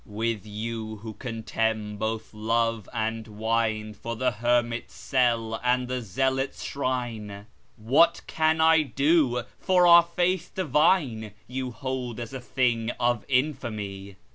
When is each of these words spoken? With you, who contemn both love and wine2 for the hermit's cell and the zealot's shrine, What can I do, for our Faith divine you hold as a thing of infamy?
With 0.03 0.47
you, 0.47 0.95
who 0.95 1.13
contemn 1.13 1.97
both 1.97 2.33
love 2.33 2.89
and 2.91 3.23
wine2 3.27 3.95
for 3.97 4.15
the 4.15 4.31
hermit's 4.31 4.95
cell 4.95 5.59
and 5.63 5.87
the 5.87 6.01
zealot's 6.01 6.63
shrine, 6.63 7.45
What 7.77 8.23
can 8.25 8.59
I 8.59 8.81
do, 8.81 9.43
for 9.59 9.85
our 9.85 10.01
Faith 10.01 10.53
divine 10.55 11.33
you 11.47 11.69
hold 11.69 12.19
as 12.19 12.33
a 12.33 12.41
thing 12.41 12.89
of 12.99 13.23
infamy? 13.27 14.15